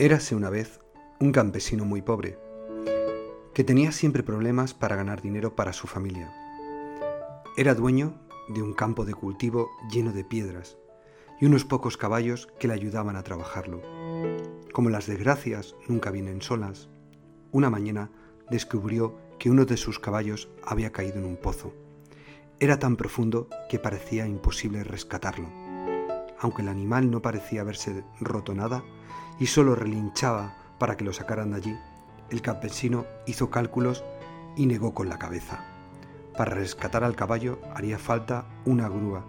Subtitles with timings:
[0.00, 0.80] Érase una vez
[1.18, 2.38] un campesino muy pobre,
[3.52, 6.32] que tenía siempre problemas para ganar dinero para su familia.
[7.58, 8.14] Era dueño
[8.48, 10.78] de un campo de cultivo lleno de piedras
[11.38, 13.82] y unos pocos caballos que le ayudaban a trabajarlo.
[14.72, 16.88] Como las desgracias nunca vienen solas,
[17.52, 18.10] una mañana
[18.50, 21.74] descubrió que uno de sus caballos había caído en un pozo.
[22.58, 25.59] Era tan profundo que parecía imposible rescatarlo.
[26.40, 28.82] Aunque el animal no parecía haberse roto nada,
[29.38, 31.76] y solo relinchaba para que lo sacaran de allí,
[32.30, 34.04] el campesino hizo cálculos
[34.56, 35.64] y negó con la cabeza.
[36.36, 39.24] Para rescatar al caballo haría falta una grúa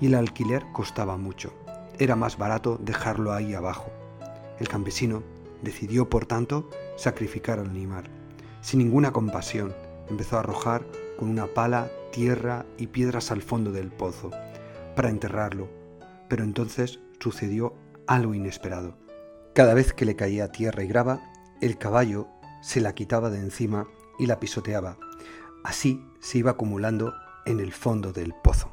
[0.00, 1.52] y el alquiler costaba mucho.
[1.98, 3.92] Era más barato dejarlo ahí abajo.
[4.58, 5.22] El campesino
[5.62, 8.04] decidió, por tanto, sacrificar al animal.
[8.60, 9.74] Sin ninguna compasión,
[10.08, 10.86] empezó a arrojar
[11.18, 14.30] con una pala tierra y piedras al fondo del pozo
[14.96, 15.68] para enterrarlo.
[16.34, 17.74] Pero entonces sucedió
[18.08, 18.98] algo inesperado.
[19.54, 21.22] Cada vez que le caía tierra y grava,
[21.60, 22.26] el caballo
[22.60, 23.86] se la quitaba de encima
[24.18, 24.98] y la pisoteaba.
[25.62, 27.14] Así se iba acumulando
[27.46, 28.72] en el fondo del pozo.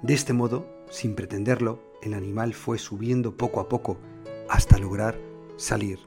[0.00, 3.98] De este modo, sin pretenderlo, el animal fue subiendo poco a poco
[4.48, 5.18] hasta lograr
[5.58, 5.98] salir.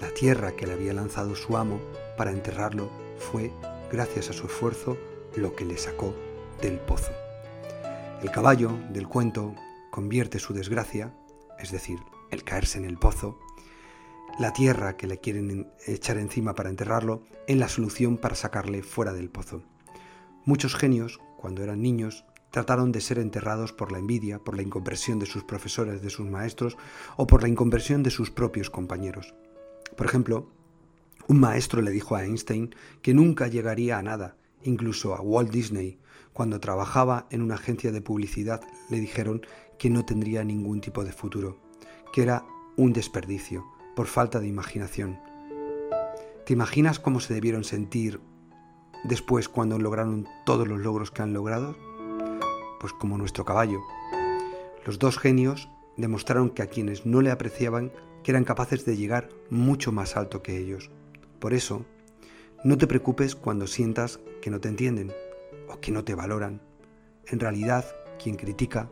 [0.00, 1.78] La tierra que le había lanzado su amo
[2.18, 3.52] para enterrarlo fue,
[3.92, 4.98] gracias a su esfuerzo,
[5.36, 6.12] lo que le sacó
[6.60, 7.12] del pozo.
[8.24, 9.54] El caballo del cuento
[9.90, 11.14] convierte su desgracia,
[11.58, 11.98] es decir,
[12.30, 13.38] el caerse en el pozo,
[14.38, 19.12] la tierra que le quieren echar encima para enterrarlo, en la solución para sacarle fuera
[19.12, 19.62] del pozo.
[20.46, 25.18] Muchos genios, cuando eran niños, trataron de ser enterrados por la envidia, por la incomprensión
[25.18, 26.78] de sus profesores, de sus maestros
[27.18, 29.34] o por la incomprensión de sus propios compañeros.
[29.98, 30.48] Por ejemplo,
[31.28, 35.98] un maestro le dijo a Einstein que nunca llegaría a nada, incluso a Walt Disney.
[36.32, 39.42] Cuando trabajaba en una agencia de publicidad le dijeron
[39.78, 41.64] que no tendría ningún tipo de futuro
[42.14, 43.64] que era un desperdicio
[43.96, 45.18] por falta de imaginación.
[46.46, 48.20] ¿Te imaginas cómo se debieron sentir
[49.02, 51.76] después cuando lograron todos los logros que han logrado?
[52.78, 53.80] Pues como nuestro caballo.
[54.86, 57.90] Los dos genios demostraron que a quienes no le apreciaban
[58.22, 60.92] que eran capaces de llegar mucho más alto que ellos.
[61.40, 61.84] Por eso,
[62.62, 65.12] no te preocupes cuando sientas que no te entienden
[65.68, 66.60] o que no te valoran.
[67.26, 67.84] En realidad,
[68.22, 68.90] quien critica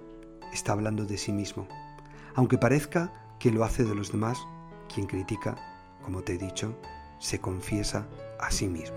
[0.53, 1.66] está hablando de sí mismo.
[2.34, 4.38] Aunque parezca que lo hace de los demás,
[4.93, 5.56] quien critica,
[6.03, 6.77] como te he dicho,
[7.19, 8.06] se confiesa
[8.41, 8.97] a sí mismo.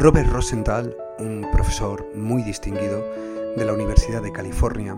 [0.00, 3.04] Robert Rosenthal, un profesor muy distinguido
[3.56, 4.96] de la Universidad de California,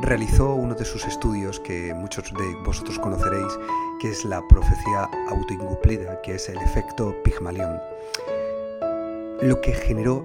[0.00, 3.52] realizó uno de sus estudios que muchos de vosotros conoceréis,
[4.00, 7.80] que es la profecía autoincumplida, que es el efecto Pigmalión,
[9.42, 10.24] lo que generó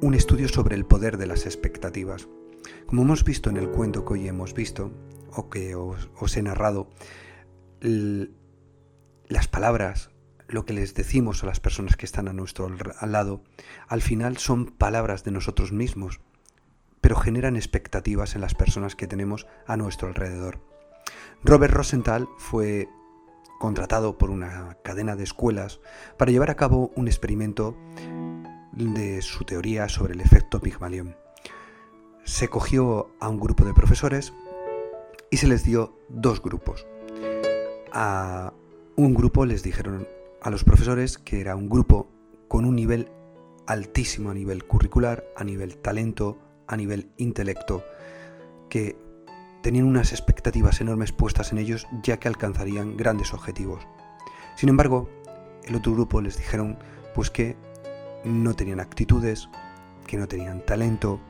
[0.00, 2.28] un estudio sobre el poder de las expectativas.
[2.86, 4.92] Como hemos visto en el cuento que hoy hemos visto,
[5.34, 6.88] o que os, os he narrado,
[7.80, 10.10] las palabras
[10.50, 12.68] lo que les decimos a las personas que están a nuestro
[13.02, 13.42] lado,
[13.88, 16.20] al final son palabras de nosotros mismos,
[17.00, 20.60] pero generan expectativas en las personas que tenemos a nuestro alrededor.
[21.42, 22.88] Robert Rosenthal fue
[23.58, 25.80] contratado por una cadena de escuelas
[26.16, 27.76] para llevar a cabo un experimento
[28.72, 31.16] de su teoría sobre el efecto Pygmalion.
[32.24, 34.32] Se cogió a un grupo de profesores
[35.30, 36.86] y se les dio dos grupos.
[37.92, 38.52] A
[38.96, 40.06] un grupo les dijeron
[40.42, 42.10] a los profesores que era un grupo
[42.48, 43.10] con un nivel
[43.66, 47.84] altísimo a nivel curricular, a nivel talento, a nivel intelecto,
[48.68, 48.96] que
[49.62, 53.86] tenían unas expectativas enormes puestas en ellos ya que alcanzarían grandes objetivos.
[54.56, 55.08] Sin embargo,
[55.64, 56.78] el otro grupo les dijeron
[57.14, 57.56] pues que
[58.24, 59.48] no tenían actitudes,
[60.06, 61.20] que no tenían talento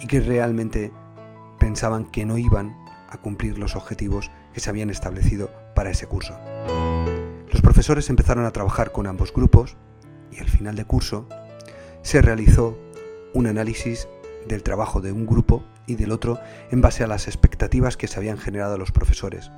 [0.00, 0.92] y que realmente
[1.58, 2.76] pensaban que no iban
[3.08, 6.34] a cumplir los objetivos que se habían establecido para ese curso
[7.82, 9.76] profesores empezaron a trabajar con ambos grupos
[10.30, 11.26] y al final de curso
[12.02, 12.78] se realizó
[13.34, 14.06] un análisis
[14.46, 16.38] del trabajo de un grupo y del otro
[16.70, 19.50] en base a las expectativas que se habían generado los profesores.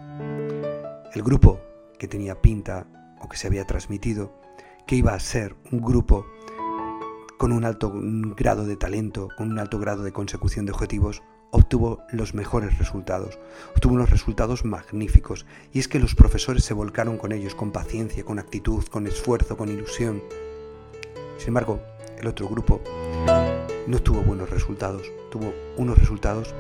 [1.12, 1.60] El grupo
[1.98, 2.86] que tenía pinta
[3.20, 4.32] o que se había transmitido
[4.86, 6.24] que iba a ser un grupo
[7.36, 11.22] con un alto grado de talento, con un alto grado de consecución de objetivos,
[11.54, 13.38] obtuvo los mejores resultados,
[13.76, 18.24] obtuvo unos resultados magníficos, y es que los profesores se volcaron con ellos, con paciencia,
[18.24, 20.20] con actitud, con esfuerzo, con ilusión.
[21.38, 21.80] Sin embargo,
[22.18, 22.80] el otro grupo
[23.86, 26.52] no tuvo buenos resultados, tuvo unos resultados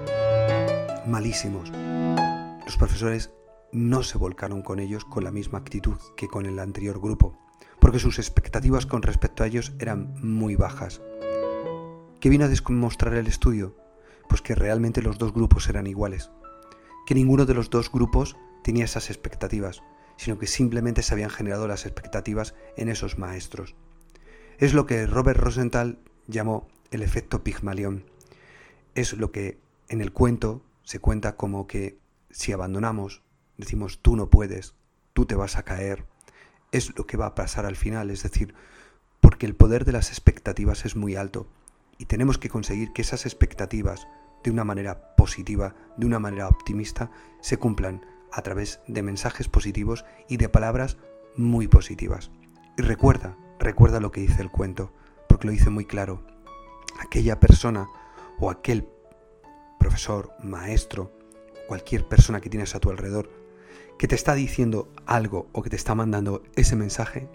[1.08, 1.72] malísimos.
[2.64, 3.32] Los profesores
[3.72, 7.36] no se volcaron con ellos con la misma actitud que con el anterior grupo,
[7.80, 11.02] porque sus expectativas con respecto a ellos eran muy bajas.
[12.20, 13.83] ¿Qué vino a demostrar el estudio?
[14.28, 16.30] Pues que realmente los dos grupos eran iguales,
[17.06, 19.82] que ninguno de los dos grupos tenía esas expectativas,
[20.16, 23.74] sino que simplemente se habían generado las expectativas en esos maestros.
[24.58, 28.04] Es lo que Robert Rosenthal llamó el efecto Pigmalión.
[28.94, 31.98] Es lo que en el cuento se cuenta como que
[32.30, 33.22] si abandonamos,
[33.58, 34.74] decimos tú no puedes,
[35.12, 36.06] tú te vas a caer,
[36.72, 38.54] es lo que va a pasar al final, es decir,
[39.20, 41.46] porque el poder de las expectativas es muy alto
[41.98, 44.06] y tenemos que conseguir que esas expectativas
[44.42, 47.10] de una manera positiva, de una manera optimista,
[47.40, 50.98] se cumplan a través de mensajes positivos y de palabras
[51.36, 52.30] muy positivas.
[52.76, 54.92] Y recuerda, recuerda lo que dice el cuento,
[55.28, 56.22] porque lo dice muy claro
[57.00, 57.88] aquella persona
[58.38, 58.88] o aquel
[59.78, 61.12] profesor, maestro,
[61.68, 63.30] cualquier persona que tienes a tu alrededor,
[63.98, 67.28] que te está diciendo algo o que te está mandando ese mensaje,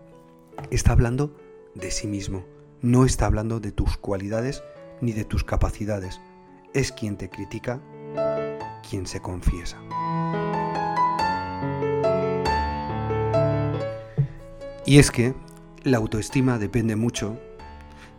[0.71, 1.35] está hablando
[1.75, 2.45] de sí mismo,
[2.81, 4.63] no está hablando de tus cualidades
[5.01, 6.19] ni de tus capacidades.
[6.73, 7.79] Es quien te critica,
[8.87, 9.77] quien se confiesa.
[14.85, 15.33] Y es que
[15.83, 17.37] la autoestima depende mucho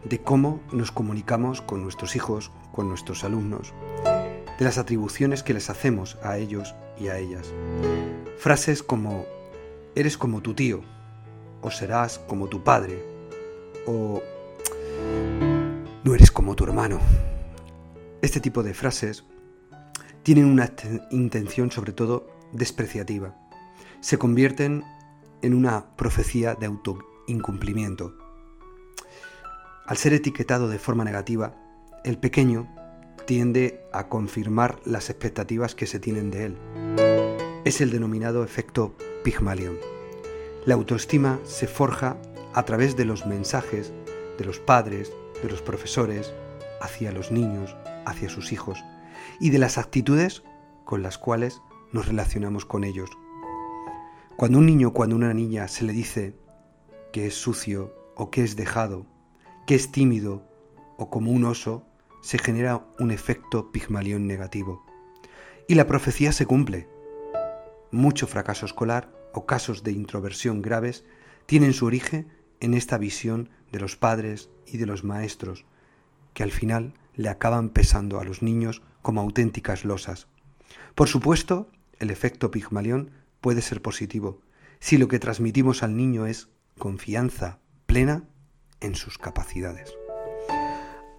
[0.05, 3.75] de cómo nos comunicamos con nuestros hijos, con nuestros alumnos,
[4.05, 7.53] de las atribuciones que les hacemos a ellos y a ellas.
[8.39, 9.25] Frases como
[9.95, 10.83] eres como tu tío,
[11.61, 13.03] o serás como tu padre,
[13.87, 14.23] o
[16.05, 16.99] no eres como tu hermano.
[18.23, 19.25] Este tipo de frases
[20.23, 20.71] tienen una
[21.11, 23.35] intención sobre todo despreciativa.
[24.01, 24.85] Se convierten
[25.43, 28.15] en una profecía de autoincumplimiento
[29.91, 31.53] al ser etiquetado de forma negativa,
[32.05, 32.69] el pequeño
[33.27, 36.57] tiende a confirmar las expectativas que se tienen de él.
[37.65, 38.95] Es el denominado efecto
[39.25, 39.77] Pygmalion.
[40.65, 42.19] La autoestima se forja
[42.55, 43.93] a través de los mensajes
[44.39, 45.13] de los padres,
[45.43, 46.33] de los profesores,
[46.81, 47.77] hacia los niños,
[48.07, 48.83] hacia sus hijos,
[49.39, 50.43] y de las actitudes
[50.85, 53.11] con las cuales nos relacionamos con ellos.
[54.37, 56.35] Cuando un niño cuando una niña se le dice
[57.13, 59.07] que es sucio o que es dejado
[59.71, 60.43] que es tímido
[60.97, 61.87] o como un oso,
[62.23, 64.85] se genera un efecto pigmalión negativo.
[65.69, 66.89] Y la profecía se cumple.
[67.93, 71.05] Mucho fracaso escolar o casos de introversión graves
[71.47, 75.65] tienen su origen en esta visión de los padres y de los maestros,
[76.35, 80.29] que al final le acaban pesando a los niños como auténticas losas.
[80.95, 83.11] Por supuesto, el efecto Pigmalión
[83.41, 84.41] puede ser positivo,
[84.79, 86.49] si lo que transmitimos al niño es
[86.79, 88.25] confianza plena
[88.81, 89.93] en sus capacidades.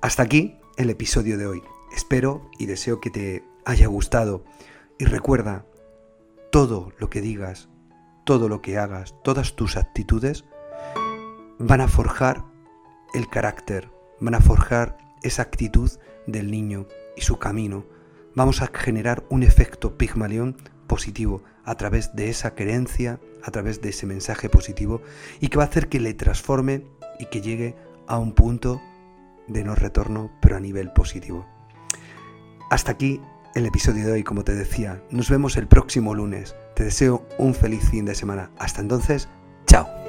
[0.01, 1.61] Hasta aquí el episodio de hoy.
[1.93, 4.43] Espero y deseo que te haya gustado
[4.97, 5.65] y recuerda,
[6.51, 7.69] todo lo que digas,
[8.25, 10.45] todo lo que hagas, todas tus actitudes
[11.59, 12.50] van a forjar
[13.13, 13.89] el carácter,
[14.19, 15.91] van a forjar esa actitud
[16.27, 17.85] del niño y su camino.
[18.35, 23.89] Vamos a generar un efecto pigmalión positivo a través de esa creencia, a través de
[23.89, 25.01] ese mensaje positivo
[25.39, 26.85] y que va a hacer que le transforme
[27.19, 27.75] y que llegue
[28.07, 28.81] a un punto
[29.47, 31.45] de no retorno, pero a nivel positivo.
[32.69, 33.21] Hasta aquí
[33.55, 35.03] el episodio de hoy, como te decía.
[35.11, 36.55] Nos vemos el próximo lunes.
[36.75, 38.51] Te deseo un feliz fin de semana.
[38.57, 39.27] Hasta entonces,
[39.67, 40.00] chao.